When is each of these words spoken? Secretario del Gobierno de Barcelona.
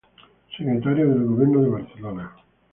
Secretario 0.57 1.09
del 1.09 1.25
Gobierno 1.27 1.61
de 1.61 1.69
Barcelona. 1.69 2.35